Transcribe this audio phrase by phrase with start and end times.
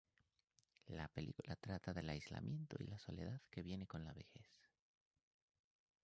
[0.87, 4.47] La película trata del aislamiento y la soledad que viene con la vejez.